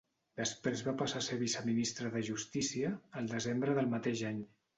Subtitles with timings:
[0.39, 2.91] Després va passar a ser Viceministra de Justícia,
[3.23, 4.43] al desembre del mateix any.